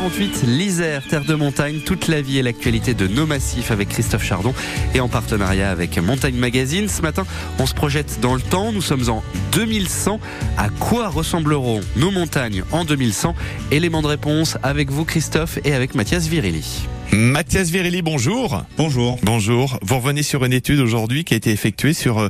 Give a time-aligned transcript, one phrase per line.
[0.00, 4.24] 48, l'Isère, terre de montagne, toute la vie et l'actualité de nos massifs avec Christophe
[4.24, 4.54] Chardon
[4.94, 6.88] et en partenariat avec Montagne Magazine.
[6.88, 7.26] Ce matin,
[7.58, 8.72] on se projette dans le temps.
[8.72, 10.18] Nous sommes en 2100.
[10.56, 13.34] À quoi ressembleront nos montagnes en 2100
[13.72, 16.88] Élément de réponse avec vous, Christophe, et avec Mathias Virilli.
[17.12, 18.64] Mathias Virilli, bonjour.
[18.76, 19.18] Bonjour.
[19.24, 19.78] Bonjour.
[19.82, 22.28] Vous revenez sur une étude aujourd'hui qui a été effectuée sur euh,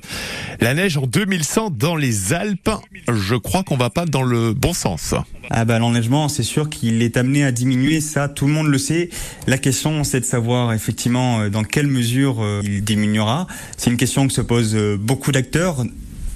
[0.60, 2.70] la neige en 2100 dans les Alpes.
[3.12, 5.14] Je crois qu'on va pas dans le bon sens.
[5.50, 8.78] Ah bah l'enneigement, c'est sûr qu'il est amené à diminuer, ça tout le monde le
[8.78, 9.10] sait.
[9.46, 13.46] La question c'est de savoir effectivement euh, dans quelle mesure euh, il diminuera.
[13.76, 15.84] C'est une question que se posent beaucoup d'acteurs,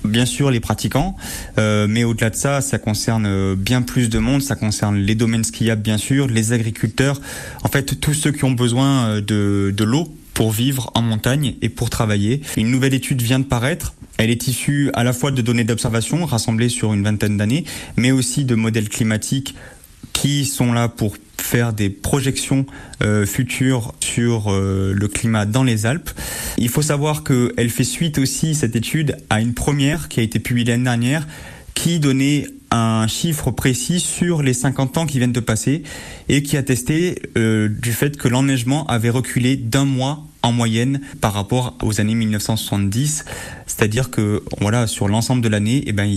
[0.04, 1.16] bien sûr les pratiquants,
[1.58, 4.42] euh, mais au-delà de ça, ça concerne euh, bien plus de monde.
[4.42, 7.20] Ça concerne les domaines skiables, bien sûr, les agriculteurs,
[7.62, 11.54] en fait tous ceux qui ont besoin euh, de, de l'eau pour vivre en montagne
[11.62, 12.42] et pour travailler.
[12.56, 13.94] Une nouvelle étude vient de paraître.
[14.18, 17.64] Elle est issue à la fois de données d'observation rassemblées sur une vingtaine d'années,
[17.96, 19.55] mais aussi de modèles climatiques
[20.24, 22.64] qui sont là pour faire des projections
[23.02, 26.08] euh, futures sur euh, le climat dans les Alpes.
[26.56, 30.39] Il faut savoir qu'elle fait suite aussi, cette étude, à une première qui a été
[30.39, 31.28] publiée l'année dernière,
[31.75, 35.83] qui donnait un chiffre précis sur les 50 ans qui viennent de passer
[36.30, 41.34] et qui attestait euh, du fait que l'enneigement avait reculé d'un mois en moyenne par
[41.34, 43.27] rapport aux années 1970,
[43.67, 46.11] c'est-à-dire que voilà sur l'ensemble de l'année, eh ben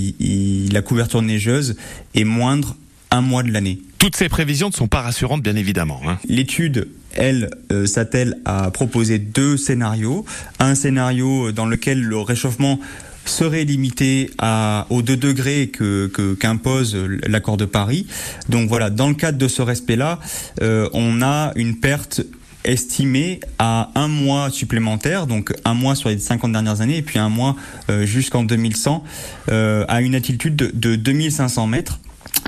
[0.72, 1.76] la couverture neigeuse
[2.16, 2.78] est moindre
[3.12, 3.80] un mois de l'année.
[4.00, 6.02] Toutes ces prévisions ne sont pas rassurantes, bien évidemment.
[6.08, 6.18] Hein.
[6.28, 10.26] L'étude, elle, euh, s'attelle à proposer deux scénarios.
[10.60, 12.80] Un scénario dans lequel le réchauffement
[13.26, 16.08] serait limité à, aux 2 degrés que,
[16.40, 16.96] qu'impose
[17.28, 18.08] l'accord de Paris.
[18.48, 20.20] Donc voilà, dans le cadre de ce respect-là,
[20.62, 22.22] euh, on a une perte
[22.64, 27.20] estimée à un mois supplémentaire, donc un mois sur les 50 dernières années, et puis
[27.20, 27.56] un mois
[27.90, 29.04] euh, jusqu'en 2100,
[29.50, 32.00] à une altitude de, de 2500 mètres.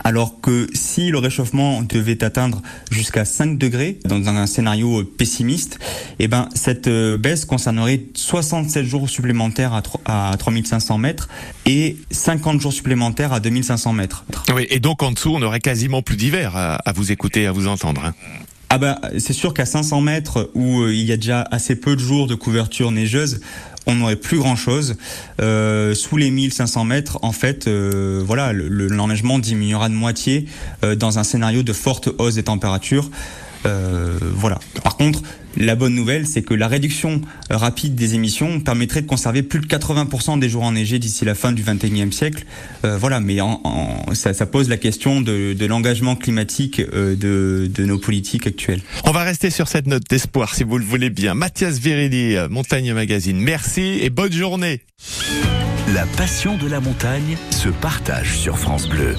[0.04, 2.62] Alors que si le réchauffement devait atteindre
[2.92, 5.80] jusqu'à 5 degrés dans un scénario pessimiste,
[6.20, 11.30] eh ben cette euh, baisse concernerait 67 jours supplémentaires à, 3500 mètres
[11.66, 14.26] et 50 jours supplémentaires à 2500 mètres.
[14.54, 17.68] Oui, et donc en dessous, on aurait quasiment plus d'hiver à, vous écouter, à vous
[17.68, 18.06] entendre.
[18.06, 18.14] Hein.
[18.72, 21.96] Ah ben, c'est sûr qu'à 500 mètres où euh, il y a déjà assez peu
[21.96, 23.42] de jours de couverture neigeuse,
[23.86, 24.96] on n'aurait plus grand chose.
[25.42, 30.46] Euh, sous les 1500 mètres, en fait, euh, voilà, l'enneigement diminuera de moitié
[30.98, 33.10] dans un scénario de forte hausse des températures.
[33.66, 34.60] Euh, voilà.
[34.84, 35.22] Par contre,
[35.58, 39.66] la bonne nouvelle, c'est que la réduction rapide des émissions permettrait de conserver plus de
[39.66, 42.46] 80% des jours enneigés d'ici la fin du 21e siècle.
[42.86, 43.38] Euh, voilà, mais
[44.14, 48.82] ça, pose la question de, l'engagement climatique euh, de, nos politiques actuelles.
[49.06, 51.34] On va rester sur cette note d'espoir, si vous le voulez bien.
[51.34, 54.82] Mathias Virilli, Montagne Magazine, merci et bonne journée.
[55.94, 59.16] La passion de la montagne se partage sur France Bleu.